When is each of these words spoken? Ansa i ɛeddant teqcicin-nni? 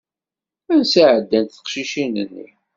Ansa 0.73 1.03
i 1.05 1.09
ɛeddant 1.15 1.53
teqcicin-nni? 1.55 2.47